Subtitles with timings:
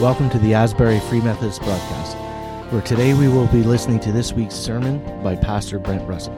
[0.00, 2.16] Welcome to the Asbury Free Methodist broadcast,
[2.72, 6.36] where today we will be listening to this week's sermon by Pastor Brent Russell.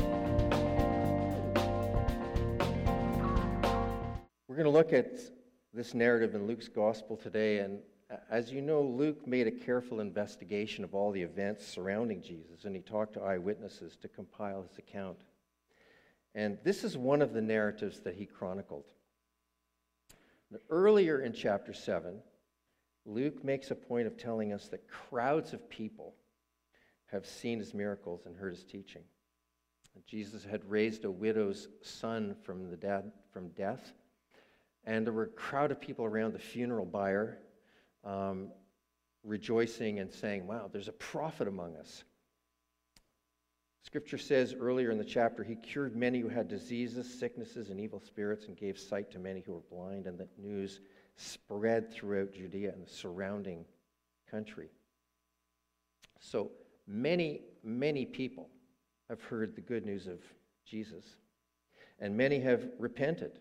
[4.49, 5.13] We're going to look at
[5.75, 7.81] this narrative in Luke's gospel today, and
[8.31, 12.75] as you know, Luke made a careful investigation of all the events surrounding Jesus, and
[12.75, 15.19] he talked to eyewitnesses to compile his account.
[16.35, 18.87] And this is one of the narratives that he chronicled.
[20.71, 22.23] Earlier in chapter 7,
[23.07, 26.15] Luke makes a point of telling us that crowds of people
[27.07, 29.03] have seen his miracles and heard his teaching.
[30.07, 33.93] Jesus had raised a widow's son from, the from death,
[34.85, 37.39] and there were a crowd of people around the funeral bier
[38.05, 38.51] um,
[39.25, 42.05] rejoicing and saying, Wow, there's a prophet among us.
[43.83, 48.01] Scripture says earlier in the chapter, he cured many who had diseases, sicknesses, and evil
[48.01, 50.81] spirits, and gave sight to many who were blind, and that news
[51.21, 53.65] spread throughout Judea and the surrounding
[54.31, 54.71] country.
[56.19, 56.51] So
[56.87, 58.49] many, many people
[59.09, 60.21] have heard the good news of
[60.65, 61.05] Jesus,
[61.99, 63.41] and many have repented,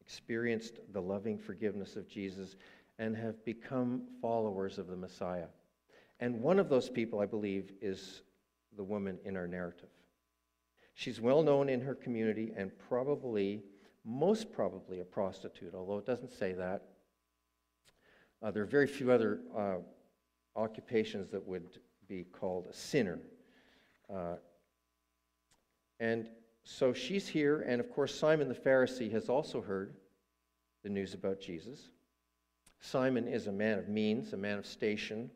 [0.00, 2.56] experienced the loving forgiveness of Jesus,
[2.98, 5.48] and have become followers of the Messiah.
[6.18, 8.22] And one of those people, I believe, is
[8.76, 9.88] the woman in our narrative.
[10.94, 13.62] She's well known in her community and probably
[14.04, 16.82] most probably a prostitute, although it doesn't say that.
[18.42, 19.76] Uh, there are very few other uh,
[20.56, 23.18] occupations that would be called a sinner.
[24.12, 24.36] Uh,
[26.00, 26.28] and
[26.64, 29.94] so she's here, and of course, Simon the Pharisee has also heard
[30.82, 31.90] the news about Jesus.
[32.80, 35.30] Simon is a man of means, a man of station,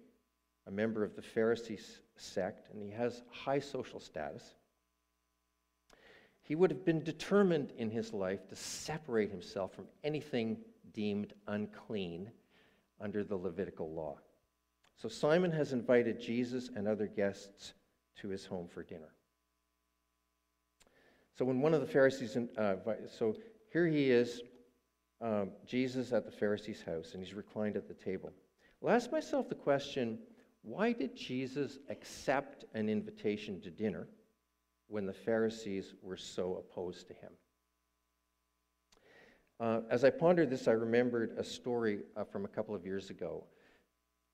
[0.67, 1.81] a member of the Pharisee
[2.17, 4.55] sect, and he has high social status
[6.45, 10.59] he would have been determined in his life to separate himself from anything
[10.93, 12.31] deemed unclean
[13.01, 14.19] under the Levitical law.
[14.97, 17.73] So Simon has invited Jesus and other guests
[18.21, 19.13] to his home for dinner.
[21.37, 22.77] So when one of the Pharisees, uh,
[23.11, 23.35] so
[23.73, 24.43] here he is,
[25.21, 28.33] um, Jesus at the Pharisee's house, and he's reclined at the table.
[28.81, 30.19] Well, ask myself the question
[30.63, 34.09] why did Jesus accept an invitation to dinner?
[34.89, 37.33] When the Pharisees were so opposed to him.
[39.61, 43.11] Uh, as I pondered this, I remembered a story uh, from a couple of years
[43.11, 43.45] ago.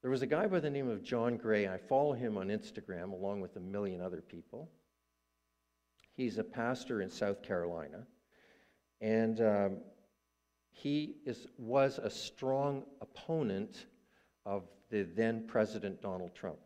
[0.02, 1.68] There was a guy by the name of John Gray.
[1.68, 4.70] I follow him on Instagram along with a million other people.
[6.16, 8.06] He's a pastor in South Carolina,
[9.00, 9.76] and um,
[10.70, 13.86] he is, was a strong opponent
[14.46, 16.58] of the then President Donald Trump.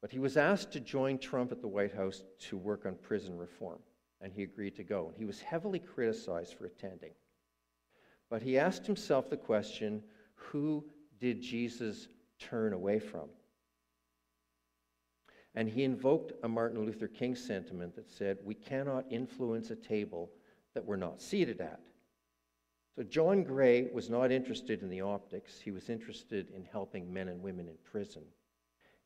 [0.00, 3.36] But he was asked to join Trump at the White House to work on prison
[3.36, 3.80] reform,
[4.20, 5.08] and he agreed to go.
[5.08, 7.12] And he was heavily criticized for attending.
[8.30, 10.02] But he asked himself the question
[10.34, 10.84] who
[11.18, 13.28] did Jesus turn away from?
[15.54, 20.30] And he invoked a Martin Luther King sentiment that said, We cannot influence a table
[20.74, 21.80] that we're not seated at.
[22.94, 27.28] So John Gray was not interested in the optics, he was interested in helping men
[27.28, 28.22] and women in prison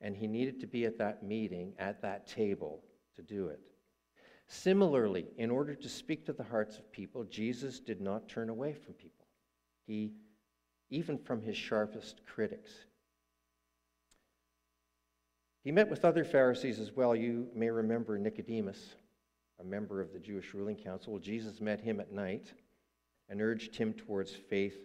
[0.03, 2.83] and he needed to be at that meeting, at that table,
[3.17, 3.61] to do it.
[4.49, 8.75] Similarly, in order to speak to the hearts of people, Jesus did not turn away
[8.75, 9.27] from people.
[9.87, 10.13] He,
[10.91, 12.71] even from his sharpest critics.
[15.63, 17.15] He met with other Pharisees as well.
[17.15, 18.97] You may remember Nicodemus,
[19.61, 21.19] a member of the Jewish ruling council.
[21.21, 22.53] Jesus met him at night
[23.29, 24.77] and urged him towards faith,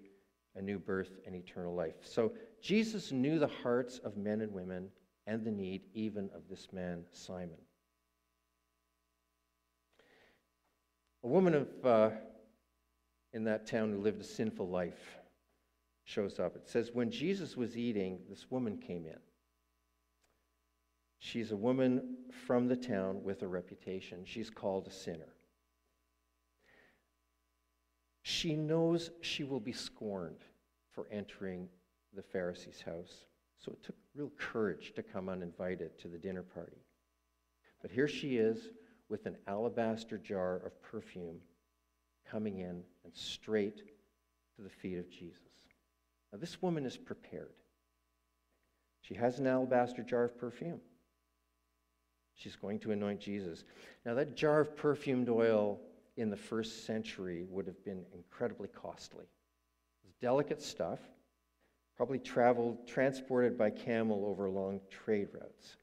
[0.56, 1.96] a new birth, and eternal life.
[2.04, 4.90] So Jesus knew the hearts of men and women
[5.28, 7.60] and the need even of this man, Simon.
[11.24, 12.10] A woman of, uh,
[13.34, 15.18] in that town who lived a sinful life
[16.06, 16.56] shows up.
[16.56, 19.20] It says, When Jesus was eating, this woman came in.
[21.20, 22.16] She's a woman
[22.46, 24.20] from the town with a reputation.
[24.24, 25.34] She's called a sinner.
[28.22, 30.46] She knows she will be scorned
[30.94, 31.68] for entering
[32.14, 33.26] the Pharisee's house.
[33.60, 36.78] So it took real courage to come uninvited to the dinner party.
[37.82, 38.70] But here she is
[39.10, 41.40] with an alabaster jar of perfume
[42.30, 43.78] coming in and straight
[44.56, 45.40] to the feet of Jesus.
[46.32, 47.54] Now, this woman is prepared.
[49.02, 50.82] She has an alabaster jar of perfume.
[52.36, 53.64] She's going to anoint Jesus.
[54.06, 55.80] Now, that jar of perfumed oil
[56.18, 59.26] in the first century would have been incredibly costly.
[60.04, 61.00] It's delicate stuff
[61.98, 65.78] probably traveled, transported by camel over long trade routes.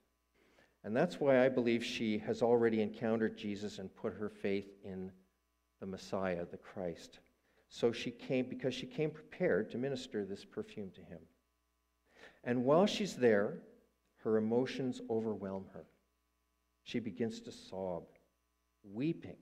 [0.85, 5.11] And that's why I believe she has already encountered Jesus and put her faith in
[5.81, 7.19] the Messiah, the Christ.
[7.69, 11.19] So she came, because she came prepared to minister this perfume to him.
[12.45, 13.55] And while she's there,
[14.23, 15.87] her emotions overwhelm her.
[16.85, 18.05] She begins to sob,
[18.85, 19.37] weeping.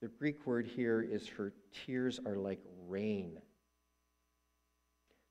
[0.00, 3.38] The Greek word here is her tears are like rain.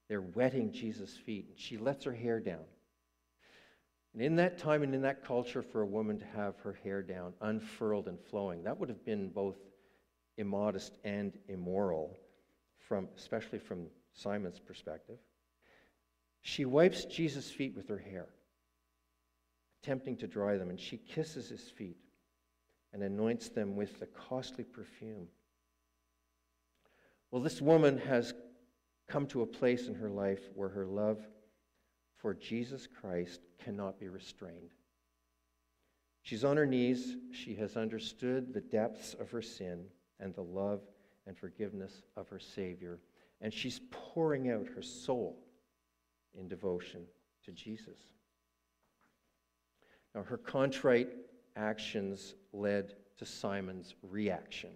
[0.09, 1.47] They're wetting Jesus' feet.
[1.49, 2.63] and She lets her hair down.
[4.13, 7.03] And in that time and in that culture, for a woman to have her hair
[7.03, 9.57] down, unfurled and flowing, that would have been both
[10.37, 12.17] immodest and immoral,
[12.79, 15.17] from, especially from Simon's perspective.
[16.41, 18.27] She wipes Jesus' feet with her hair,
[19.83, 21.97] attempting to dry them, and she kisses his feet
[22.93, 25.27] and anoints them with the costly perfume.
[27.29, 28.33] Well, this woman has
[29.07, 31.25] come to a place in her life where her love
[32.17, 34.71] for Jesus Christ cannot be restrained.
[36.23, 37.15] She's on her knees.
[37.31, 39.85] She has understood the depths of her sin
[40.19, 40.81] and the love
[41.25, 42.99] and forgiveness of her Savior.
[43.39, 45.37] And she's pouring out her soul
[46.37, 47.03] in devotion
[47.45, 47.99] to Jesus.
[50.13, 51.09] Now, her contrite
[51.55, 54.71] actions led to Simon's reaction.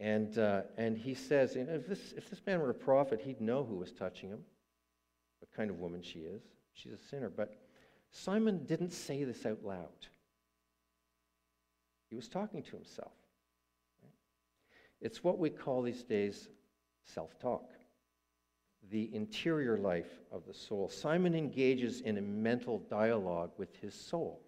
[0.00, 3.62] And, uh, and he says, if, this, if this man were a prophet, he'd know
[3.62, 4.40] who was touching him,
[5.40, 6.40] what kind of woman she is.
[6.72, 7.28] She's a sinner.
[7.28, 7.54] But
[8.10, 10.06] Simon didn't say this out loud,
[12.08, 13.12] he was talking to himself.
[15.02, 16.48] It's what we call these days
[17.04, 17.70] self talk,
[18.90, 20.88] the interior life of the soul.
[20.88, 24.40] Simon engages in a mental dialogue with his soul.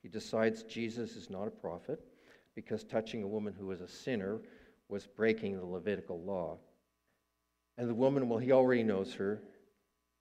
[0.00, 2.00] He decides Jesus is not a prophet
[2.54, 4.40] because touching a woman who was a sinner
[4.88, 6.58] was breaking the Levitical law.
[7.76, 9.42] And the woman, well, he already knows her.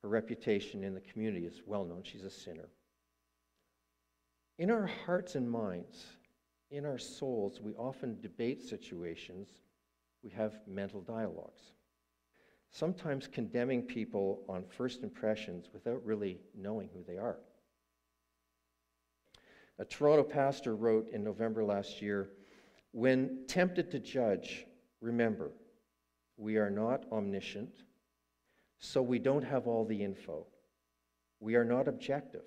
[0.02, 2.02] Her reputation in the community is well known.
[2.04, 2.70] She's a sinner.
[4.60, 6.06] In our hearts and minds,
[6.72, 9.48] in our souls, we often debate situations.
[10.24, 11.62] We have mental dialogues.
[12.72, 17.38] Sometimes condemning people on first impressions without really knowing who they are.
[19.80, 22.30] A Toronto pastor wrote in November last year
[22.92, 24.66] When tempted to judge,
[25.02, 25.52] remember,
[26.38, 27.84] we are not omniscient,
[28.80, 30.46] so we don't have all the info.
[31.40, 32.46] We are not objective,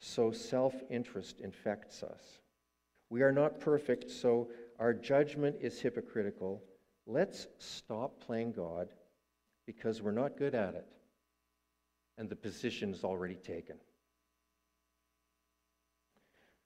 [0.00, 2.40] so self interest infects us.
[3.10, 4.48] We are not perfect, so
[4.78, 6.62] our judgment is hypocritical.
[7.06, 8.88] Let's stop playing God
[9.66, 10.86] because we're not good at it,
[12.16, 13.76] and the position is already taken.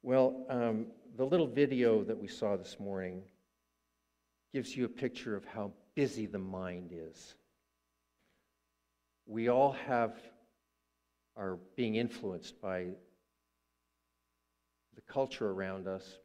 [0.05, 3.23] Well, um, the little video that we saw this morning
[4.53, 7.37] gives you a picture of how busy the mind is.
[9.27, 10.17] We all have
[11.37, 12.89] are being influenced by
[14.97, 16.19] the culture around us,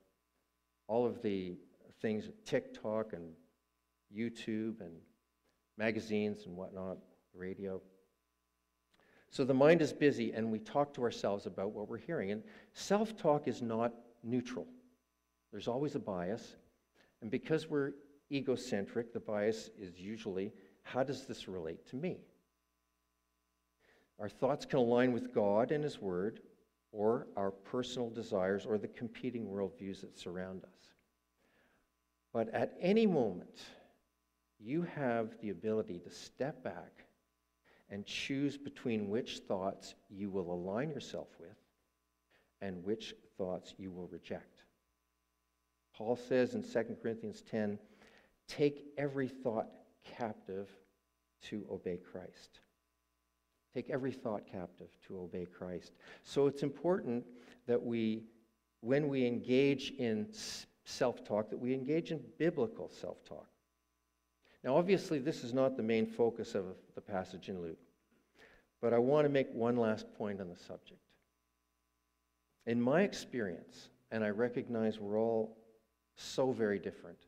[0.88, 1.56] all of the
[2.02, 3.32] things, TikTok and
[4.12, 4.94] YouTube and
[5.78, 6.98] magazines and whatnot,
[7.36, 7.80] radio.
[9.30, 12.32] So the mind is busy, and we talk to ourselves about what we're hearing.
[12.32, 12.44] And
[12.74, 13.94] self talk is not
[14.24, 14.68] neutral,
[15.52, 16.56] there's always a bias.
[17.22, 17.94] And because we're
[18.32, 20.54] egocentric, the bias is usually
[20.84, 22.18] how does this relate to me?
[24.20, 26.42] Our thoughts can align with God and His Word,
[26.92, 30.94] or our personal desires, or the competing worldviews that surround us.
[32.34, 33.62] But at any moment,
[34.60, 37.07] you have the ability to step back
[37.90, 41.58] and choose between which thoughts you will align yourself with
[42.62, 44.64] and which thoughts you will reject.
[45.96, 47.80] Paul says in 2 Corinthians 10
[48.48, 49.68] take every thought
[50.04, 50.70] captive
[51.50, 52.60] to obey Christ.
[53.74, 55.94] Take every thought captive to obey Christ.
[56.24, 57.26] So it's important
[57.68, 58.24] that we,
[58.82, 60.28] when we engage in
[60.86, 63.48] self talk, that we engage in biblical self talk.
[64.64, 67.80] Now, obviously, this is not the main focus of the passage in Luke,
[68.82, 71.00] but I want to make one last point on the subject.
[72.66, 75.58] In my experience, and I recognize we're all
[76.16, 77.20] so very different,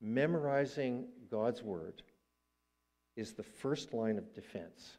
[0.00, 2.02] memorizing God's word
[3.16, 4.98] is the first line of defense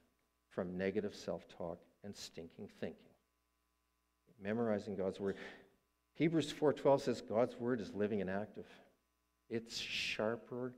[0.49, 2.99] from negative self talk and stinking thinking.
[4.41, 5.35] Memorizing God's word.
[6.15, 8.67] Hebrews 4:12 says God's word is living and active.
[9.49, 10.73] It's sharper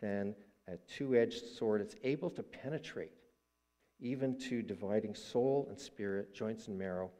[0.00, 0.34] than
[0.68, 1.80] a two edged sword.
[1.80, 3.12] It's able to penetrate
[4.02, 7.10] even to dividing soul and spirit, joints and marrow.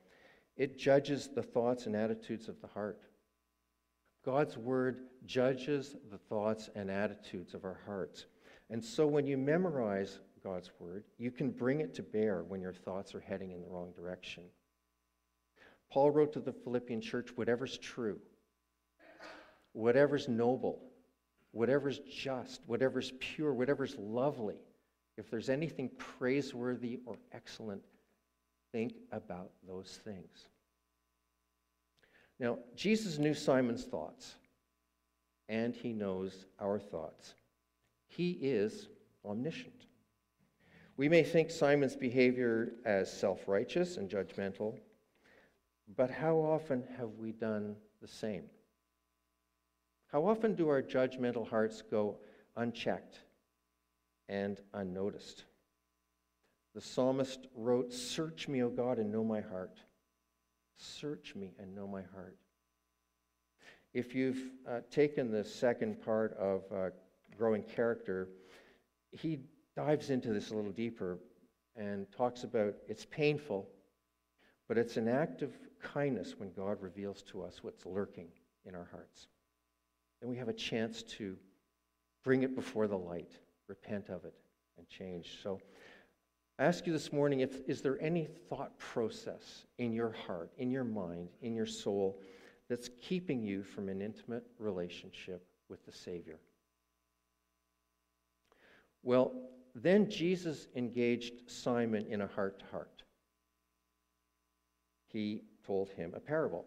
[0.57, 3.03] It judges the thoughts and attitudes of the heart.
[4.25, 8.27] God's word judges the thoughts and attitudes of our hearts.
[8.69, 12.73] And so when you memorize God's word, you can bring it to bear when your
[12.73, 14.45] thoughts are heading in the wrong direction.
[15.91, 18.19] Paul wrote to the Philippian church whatever's true,
[19.73, 20.83] whatever's noble,
[21.53, 24.57] whatever's just, whatever's pure, whatever's lovely,
[25.17, 27.83] if there's anything praiseworthy or excellent,
[28.73, 30.49] think about those things.
[32.41, 34.35] Now, Jesus knew Simon's thoughts,
[35.49, 37.35] and he knows our thoughts.
[38.09, 38.89] He is
[39.25, 39.87] omniscient.
[40.97, 44.79] We may think Simon's behavior as self righteous and judgmental,
[45.97, 48.45] but how often have we done the same?
[50.13, 52.19] How often do our judgmental hearts go
[52.55, 53.21] unchecked
[54.29, 55.45] and unnoticed?
[56.75, 59.79] The psalmist wrote, Search me, O God, and know my heart.
[60.77, 62.37] Search me and know my heart.
[63.95, 66.91] If you've uh, taken the second part of uh,
[67.39, 68.29] growing character,
[69.13, 69.39] he
[69.77, 71.19] dives into this a little deeper
[71.75, 73.67] and talks about it's painful,
[74.69, 75.53] but it's an act of
[75.83, 78.29] kindness when God reveals to us what's lurking
[78.67, 79.29] in our hearts.
[80.23, 81.37] And we have a chance to
[82.23, 83.33] bring it before the light,
[83.67, 84.35] repent of it,
[84.79, 85.41] and change.
[85.43, 85.61] So
[86.59, 90.71] I ask you this morning if, is there any thought process in your heart, in
[90.71, 92.21] your mind, in your soul
[92.69, 96.39] that's keeping you from an intimate relationship with the Savior?
[99.03, 99.33] Well,
[99.75, 103.03] then Jesus engaged Simon in a heart to heart.
[105.09, 106.67] He told him a parable.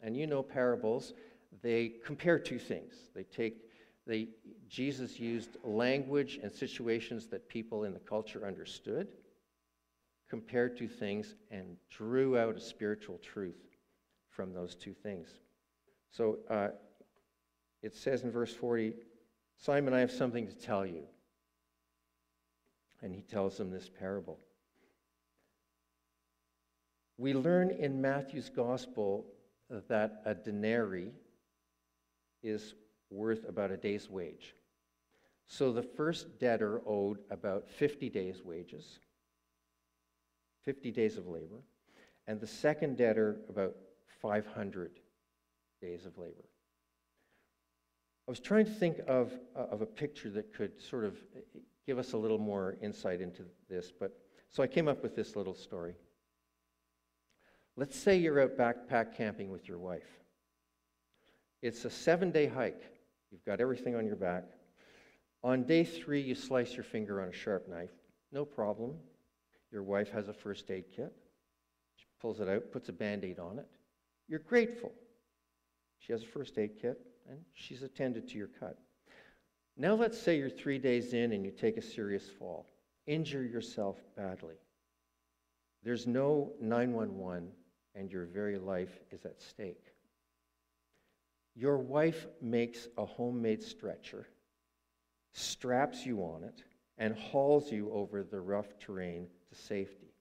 [0.00, 1.12] And you know parables,
[1.62, 2.94] they compare two things.
[3.14, 3.56] They take
[4.06, 4.28] they
[4.68, 9.08] Jesus used language and situations that people in the culture understood,
[10.28, 13.62] compared two things, and drew out a spiritual truth
[14.30, 15.28] from those two things.
[16.10, 16.68] So uh,
[17.82, 18.94] it says in verse 40
[19.56, 21.04] Simon, I have something to tell you.
[23.02, 24.38] And he tells them this parable.
[27.18, 29.26] We learn in Matthew's gospel
[29.88, 31.12] that a denarii
[32.44, 32.74] is
[33.10, 34.54] worth about a day's wage.
[35.46, 38.98] So the first debtor owed about 50 days' wages,
[40.64, 41.62] 50 days of labor,
[42.26, 43.74] and the second debtor about
[44.22, 45.00] 500
[45.80, 46.44] days of labor.
[48.26, 51.18] I was trying to think of, uh, of a picture that could sort of
[51.86, 54.18] give us a little more insight into this, but
[54.50, 55.94] so I came up with this little story.
[57.76, 60.23] Let's say you're out backpack camping with your wife.
[61.64, 62.82] It's a seven day hike.
[63.30, 64.44] You've got everything on your back.
[65.42, 67.94] On day three, you slice your finger on a sharp knife.
[68.32, 68.92] No problem.
[69.72, 71.10] Your wife has a first aid kit.
[71.96, 73.66] She pulls it out, puts a band aid on it.
[74.28, 74.92] You're grateful.
[76.00, 78.76] She has a first aid kit, and she's attended to your cut.
[79.78, 82.66] Now, let's say you're three days in and you take a serious fall,
[83.06, 84.56] injure yourself badly.
[85.82, 87.48] There's no 911
[87.94, 89.93] and your very life is at stake.
[91.54, 94.26] Your wife makes a homemade stretcher,
[95.32, 96.64] straps you on it,
[96.98, 100.14] and hauls you over the rough terrain to safety.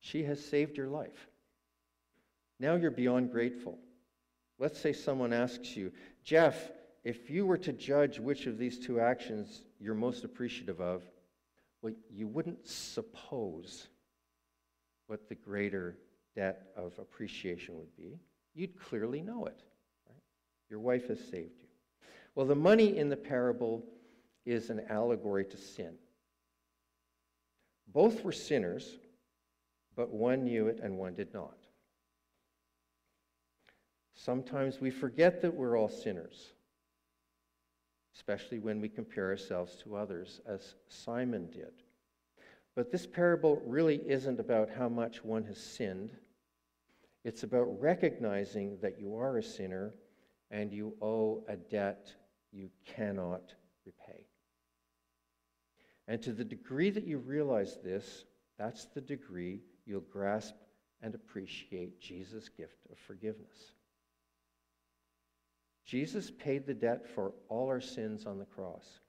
[0.00, 1.28] She has saved your life.
[2.58, 3.78] Now you're beyond grateful.
[4.58, 5.92] Let's say someone asks you,
[6.22, 6.70] Jeff,
[7.04, 11.02] if you were to judge which of these two actions you're most appreciative of,
[11.82, 13.88] well, you wouldn't suppose
[15.08, 15.98] what the greater
[16.36, 18.20] debt of appreciation would be.
[18.54, 19.62] You'd clearly know it.
[20.72, 21.68] Your wife has saved you.
[22.34, 23.84] Well, the money in the parable
[24.46, 25.92] is an allegory to sin.
[27.88, 28.96] Both were sinners,
[29.94, 31.58] but one knew it and one did not.
[34.14, 36.54] Sometimes we forget that we're all sinners,
[38.16, 41.82] especially when we compare ourselves to others, as Simon did.
[42.74, 46.12] But this parable really isn't about how much one has sinned.
[47.24, 49.92] It's about recognizing that you are a sinner
[50.52, 52.12] and you owe a debt
[52.52, 53.54] you cannot
[53.86, 54.26] repay.
[56.06, 58.24] And to the degree that you realize this,
[58.58, 60.54] that's the degree you'll grasp
[61.00, 63.72] and appreciate Jesus' gift of forgiveness.
[65.86, 69.00] Jesus paid the debt for all our sins on the cross.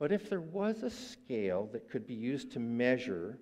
[0.00, 3.38] But if there was a scale that could be used to measure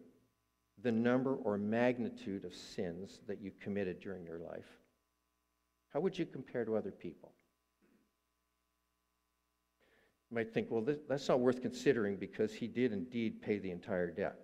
[0.82, 4.66] the number or magnitude of sins that you committed during your life,
[5.92, 7.32] how would you compare to other people?
[10.30, 14.10] You might think, well, that's not worth considering because he did indeed pay the entire
[14.10, 14.36] debt.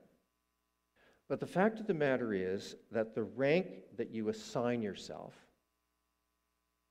[1.28, 5.34] But the fact of the matter is that the rank that you assign yourself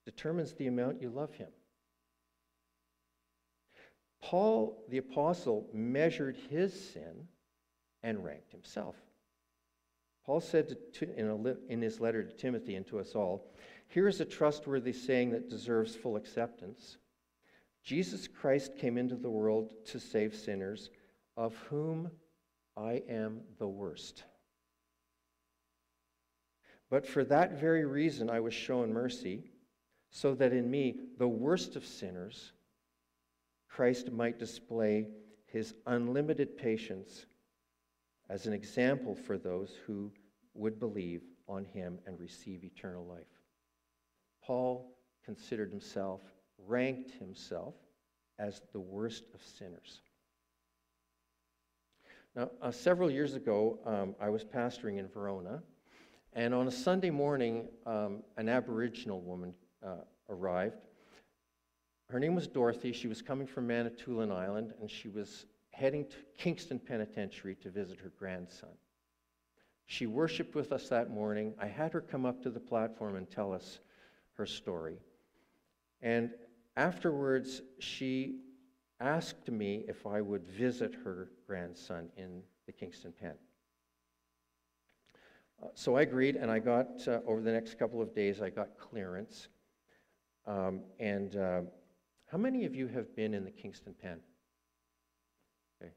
[0.05, 1.49] determines the amount you love him.
[4.21, 7.27] Paul the Apostle measured his sin
[8.01, 8.95] and ranked himself.
[10.25, 13.51] Paul said to, in, a, in his letter to Timothy and to us all
[13.87, 16.97] here is a trustworthy saying that deserves full acceptance
[17.85, 20.89] Jesus Christ came into the world to save sinners.
[21.37, 22.09] of whom
[22.77, 24.23] I am the worst.
[26.89, 29.43] But for that very reason I was shown mercy,
[30.09, 32.53] so that in me, the worst of sinners,
[33.67, 35.09] Christ might display
[35.45, 37.25] his unlimited patience
[38.29, 40.11] as an example for those who
[40.53, 43.34] would believe on him and receive eternal life.
[44.45, 46.21] Paul considered himself,
[46.67, 47.73] ranked himself
[48.37, 50.01] as the worst of sinners.
[52.35, 55.63] Now, uh, several years ago, um, I was pastoring in Verona,
[56.33, 60.81] and on a Sunday morning, um, an Aboriginal woman uh, arrived.
[62.09, 62.91] Her name was Dorothy.
[62.91, 67.99] She was coming from Manitoulin Island, and she was heading to Kingston Penitentiary to visit
[67.99, 68.69] her grandson.
[69.87, 71.53] She worshiped with us that morning.
[71.59, 73.79] I had her come up to the platform and tell us
[74.37, 74.97] her story.
[76.01, 76.31] And
[76.77, 78.39] afterwards, she
[78.99, 83.33] asked me if I would visit her grandson in the Kingston Pen.
[85.61, 88.49] Uh, so I agreed, and I got, uh, over the next couple of days, I
[88.49, 89.47] got clearance.
[90.45, 91.61] Um, and uh,
[92.31, 94.19] how many of you have been in the Kingston Pen?
[95.81, 95.91] Okay.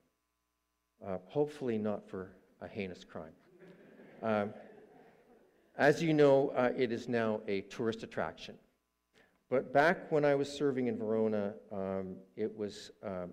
[1.07, 2.30] Uh, hopefully not for
[2.61, 3.33] a heinous crime.
[4.23, 4.52] Um,
[5.79, 8.57] as you know, uh, it is now a tourist attraction.
[9.49, 13.33] But back when I was serving in Verona, um, it was um,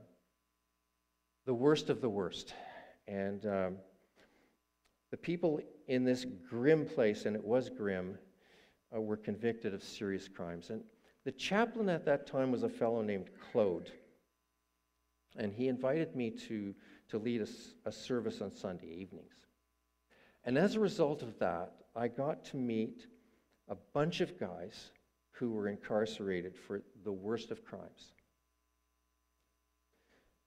[1.46, 2.54] the worst of the worst.
[3.08, 3.76] And um,
[5.10, 8.18] the people in this grim place, and it was grim,
[8.96, 10.70] uh, were convicted of serious crimes.
[10.70, 10.84] And
[11.24, 13.92] the chaplain at that time was a fellow named Claude.
[15.36, 16.76] And he invited me to,
[17.10, 17.48] to lead a,
[17.90, 19.34] a service on Sunday evenings.
[20.46, 23.08] And as a result of that, I got to meet
[23.70, 24.92] a bunch of guys
[25.32, 28.14] who were incarcerated for the worst of crimes.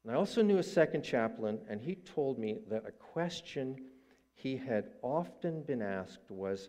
[0.04, 3.76] And I also knew a second chaplain, and he told me that a question
[4.34, 6.68] he had often been asked was,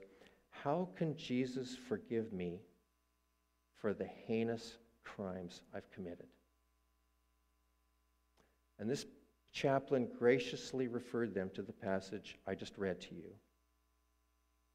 [0.50, 2.60] How can Jesus forgive me
[3.82, 6.28] for the heinous crimes I've committed?
[8.80, 9.06] And this
[9.52, 13.32] chaplain graciously referred them to the passage I just read to you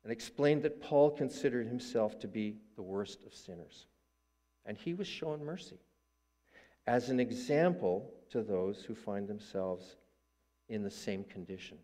[0.05, 3.87] and explained that Paul considered himself to be the worst of sinners.
[4.67, 5.79] And he was shown mercy
[6.87, 9.97] as an example to those who find themselves
[10.69, 11.79] in the same condition.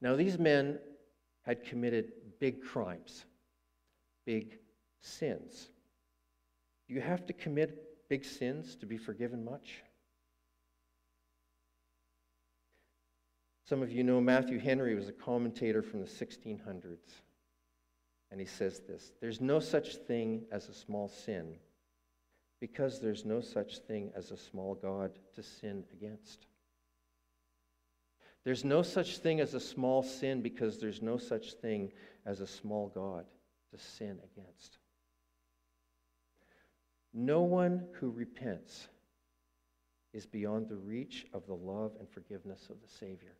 [0.00, 0.78] Now, these men
[1.42, 3.24] had committed big crimes,
[4.24, 4.58] big
[5.00, 5.70] sins.
[6.88, 9.82] You have to commit big sins to be forgiven much?
[13.64, 16.98] Some of you know Matthew Henry was a commentator from the 1600s.
[18.30, 21.56] And he says this There's no such thing as a small sin
[22.60, 26.46] because there's no such thing as a small God to sin against.
[28.44, 31.92] There's no such thing as a small sin because there's no such thing
[32.26, 33.26] as a small God
[33.70, 34.78] to sin against.
[37.14, 38.88] No one who repents
[40.12, 43.36] is beyond the reach of the love and forgiveness of the Savior.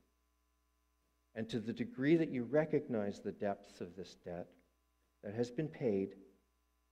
[1.35, 4.49] And to the degree that you recognize the depths of this debt
[5.25, 6.15] that has been paid,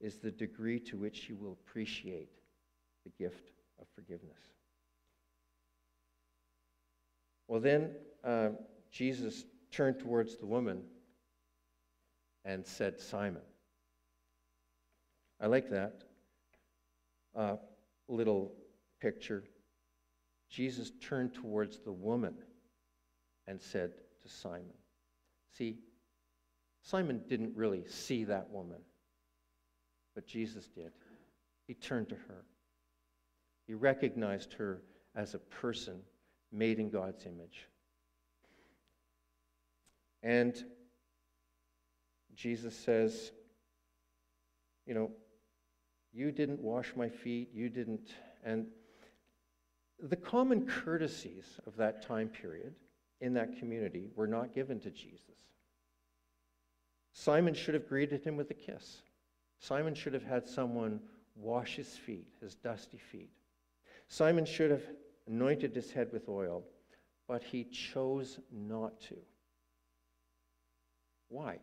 [0.00, 2.31] is the degree to which you will appreciate
[3.05, 4.40] the gift of forgiveness.
[7.48, 7.90] Well, then
[8.24, 8.50] uh,
[8.90, 10.83] Jesus turned towards the woman
[12.44, 13.42] and said, Simon.
[15.40, 16.05] I like that
[17.37, 17.57] uh,
[18.09, 18.53] little
[19.00, 19.44] picture.
[20.48, 22.35] Jesus turned towards the woman
[23.46, 24.74] and said, to Simon.
[25.56, 25.78] See,
[26.83, 28.80] Simon didn't really see that woman,
[30.14, 30.92] but Jesus did.
[31.66, 32.44] He turned to her.
[33.66, 34.83] He recognized her
[35.14, 36.00] as a person
[36.52, 37.68] made in God's image.
[40.22, 40.64] And
[42.35, 43.33] Jesus says,
[44.87, 45.11] You know,
[46.12, 48.11] you didn't wash my feet, you didn't.
[48.44, 48.66] And
[50.02, 52.74] the common courtesies of that time period
[53.20, 55.20] in that community were not given to Jesus.
[57.12, 59.02] Simon should have greeted him with a kiss.
[59.59, 61.00] Simon should have had someone
[61.37, 63.30] wash his feet, his dusty feet.
[64.09, 64.83] Simon should have
[65.26, 66.62] anointed his head with oil,
[67.28, 69.16] but he chose not to.
[71.28, 71.59] Why?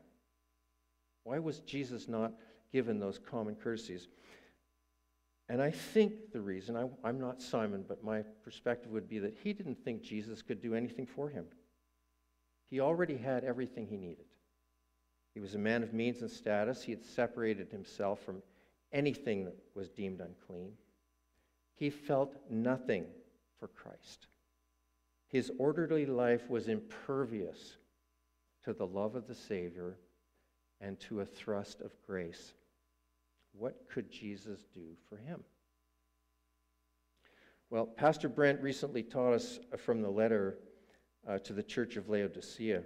[1.24, 2.34] Why was Jesus not
[2.72, 4.08] given those common courtesies?
[5.50, 9.38] And I think the reason, I, am not Simon, but my perspective would be that
[9.42, 11.46] he didn't think Jesus could do anything for him.
[12.70, 14.26] He already had everything he needed.
[15.34, 16.84] He was a man of means and status.
[16.84, 18.42] He had separated himself from
[18.92, 20.74] anything that was deemed unclean.
[21.76, 23.06] He felt nothing
[23.60, 24.28] for Christ.
[25.28, 27.78] His orderly life was impervious
[28.64, 29.98] to the love of the Savior
[30.82, 32.54] and to a thrust of grace.
[33.58, 35.44] What could Jesus do for him?
[37.70, 40.60] Well, Pastor Brent recently taught us from the letter
[41.28, 42.84] uh, to the church of Laodicea.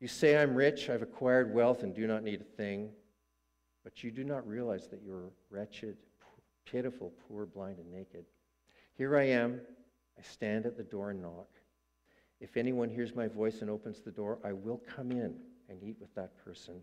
[0.00, 2.90] You say, I'm rich, I've acquired wealth, and do not need a thing,
[3.82, 5.96] but you do not realize that you're wretched,
[6.66, 8.24] pitiful, poor, blind, and naked.
[8.94, 9.60] Here I am.
[10.18, 11.48] I stand at the door and knock.
[12.40, 15.34] If anyone hears my voice and opens the door, I will come in
[15.68, 16.80] and eat with that person,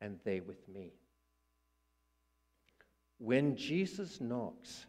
[0.00, 0.92] and they with me.
[3.18, 4.86] When Jesus knocks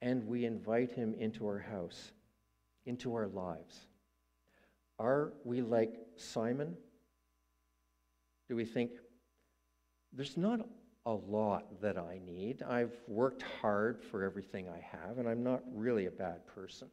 [0.00, 2.12] and we invite him into our house,
[2.86, 3.86] into our lives,
[4.98, 6.76] are we like Simon?
[8.48, 8.92] Do we think,
[10.12, 10.60] there's not
[11.06, 12.62] a lot that I need.
[12.62, 16.88] I've worked hard for everything I have, and I'm not really a bad person.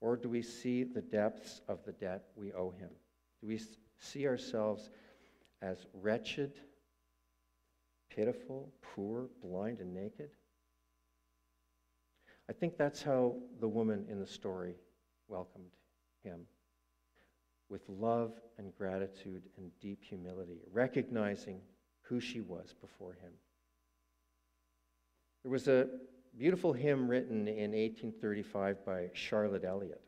[0.00, 2.90] Or do we see the depths of the debt we owe him?
[3.40, 3.60] Do we
[3.98, 4.90] see ourselves
[5.62, 6.52] as wretched,
[8.10, 10.30] pitiful, poor, blind, and naked?
[12.48, 14.74] I think that's how the woman in the story
[15.28, 15.72] welcomed
[16.22, 16.46] him
[17.68, 21.60] with love and gratitude and deep humility, recognizing
[22.02, 23.32] who she was before him.
[25.42, 25.88] There was a
[26.38, 30.02] beautiful hymn written in 1835 by Charlotte Elliott.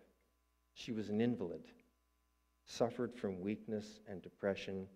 [0.75, 1.63] She was an invalid,
[2.67, 4.87] suffered from weakness and depression.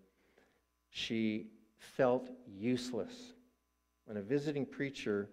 [0.95, 3.33] She felt useless
[4.05, 5.27] when a visiting preacher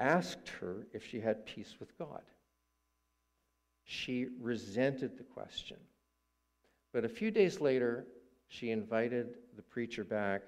[0.00, 2.22] asked her if she had peace with God.
[3.84, 5.76] She resented the question.
[6.92, 8.06] But a few days later,
[8.48, 10.42] she invited the preacher back,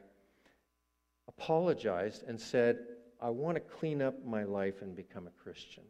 [1.29, 2.81] apologized, and said,
[3.21, 5.85] I want to clean up my life and become a Christian.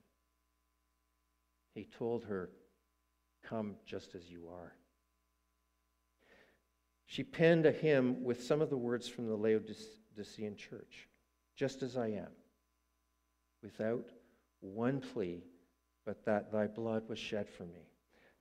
[1.74, 2.50] He told her,
[3.42, 4.74] Come just as you are.
[7.06, 11.08] She penned a hymn with some of the words from the Laodicean church
[11.54, 12.32] Just as I am,
[13.62, 14.10] without
[14.60, 15.44] one plea,
[16.04, 17.88] but that thy blood was shed for me.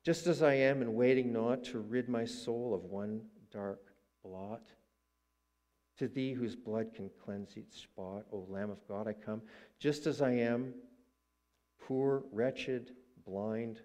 [0.02, 3.80] Just as I am, and waiting not to rid my soul of one dark
[4.22, 4.70] blot.
[5.98, 9.42] To thee, whose blood can cleanse each spot, O Lamb of God, I come,
[9.78, 10.74] just as I am,
[11.80, 12.92] poor, wretched,
[13.24, 13.80] blind.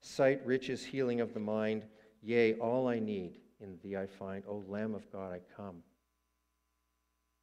[0.00, 1.84] Sight, riches, healing of the mind,
[2.22, 4.44] yea, all I need in thee I find.
[4.46, 5.82] O Lamb of God, I come.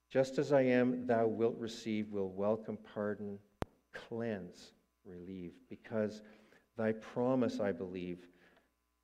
[0.10, 3.40] Just as I am, thou wilt receive, will welcome, pardon,
[3.94, 4.74] cleanse,
[5.06, 6.22] relieve, because
[6.78, 8.20] thy promise I believe.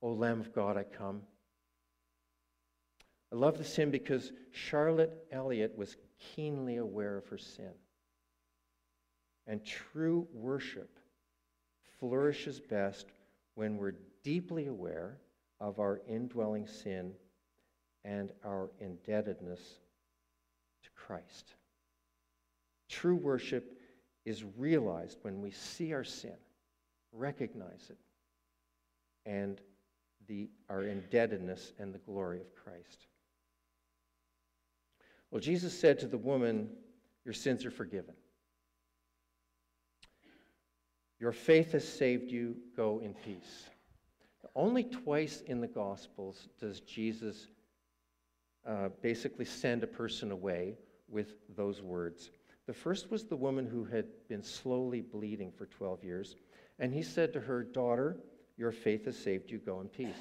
[0.01, 1.21] O Lamb of God, I come.
[3.31, 7.71] I love this hymn because Charlotte Elliott was keenly aware of her sin.
[9.47, 10.99] And true worship
[11.99, 13.07] flourishes best
[13.55, 15.19] when we're deeply aware
[15.59, 17.13] of our indwelling sin
[18.03, 19.61] and our indebtedness
[20.83, 21.55] to Christ.
[22.89, 23.77] True worship
[24.25, 26.35] is realized when we see our sin,
[27.11, 27.97] recognize it,
[29.25, 29.59] and
[30.27, 33.07] the, our indebtedness and the glory of Christ.
[35.31, 36.69] Well, Jesus said to the woman,
[37.25, 38.15] Your sins are forgiven.
[41.19, 42.55] Your faith has saved you.
[42.75, 43.69] Go in peace.
[44.55, 47.47] Only twice in the Gospels does Jesus
[48.67, 52.31] uh, basically send a person away with those words.
[52.65, 56.35] The first was the woman who had been slowly bleeding for 12 years,
[56.79, 58.17] and he said to her, Daughter,
[58.57, 59.59] your faith has saved you.
[59.59, 60.17] Go in peace.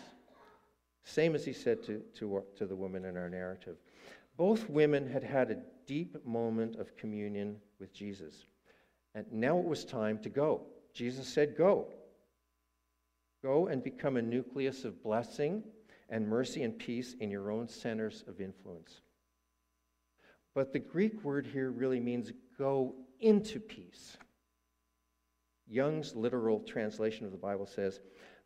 [1.03, 3.77] Same as he said to, to, to the woman in our narrative.
[4.37, 8.45] Both women had had a deep moment of communion with Jesus.
[9.15, 10.62] And now it was time to go.
[10.93, 11.89] Jesus said, Go.
[13.47, 15.63] Go and become a nucleus of blessing
[16.09, 19.03] and mercy and peace in your own centers of influence.
[20.53, 24.17] But the Greek word here really means go into peace.
[25.69, 28.01] Young's literal translation of the Bible says,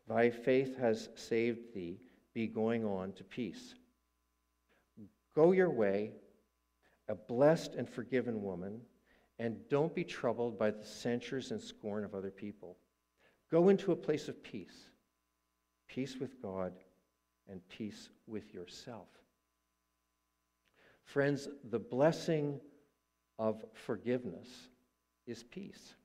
[0.07, 1.99] Thy faith has saved thee,
[2.35, 3.73] be going on to peace.
[5.33, 6.11] Go your way,
[7.07, 8.79] a blessed and forgiven woman,
[9.39, 12.77] and don't be troubled by the censures and scorn of other people.
[13.49, 14.90] Go into a place of peace
[15.93, 16.73] peace with God
[17.49, 19.07] and peace with yourself.
[21.03, 22.59] Friends, the blessing
[23.37, 24.47] of forgiveness
[25.27, 25.95] is peace.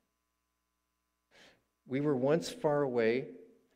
[1.87, 3.27] We were once far away,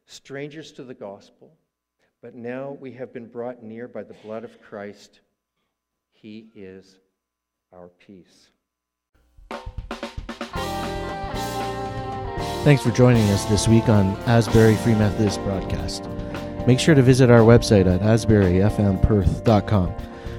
[0.07, 1.53] strangers to the gospel,
[2.21, 5.21] but now we have been brought near by the blood of Christ
[6.13, 6.99] he is
[7.73, 8.51] our peace.
[12.63, 16.07] Thanks for joining us this week on Asbury Free Methodist Broadcast.
[16.67, 19.89] Make sure to visit our website at asburyfmperth.com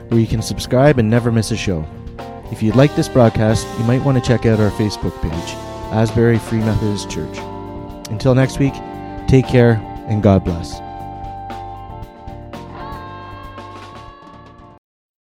[0.09, 1.83] where you can subscribe and never miss a show.
[2.51, 5.55] If you'd like this broadcast, you might want to check out our Facebook page,
[5.91, 7.39] Asbury Free Methodist Church.
[8.11, 8.73] Until next week,
[9.27, 10.79] take care and God bless.